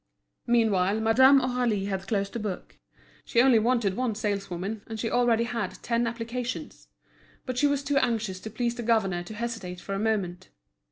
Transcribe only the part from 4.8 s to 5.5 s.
and she already